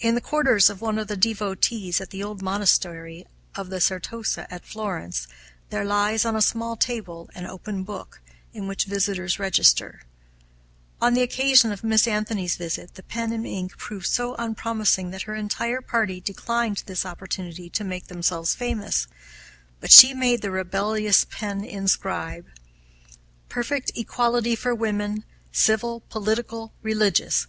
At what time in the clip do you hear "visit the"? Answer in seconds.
12.56-13.02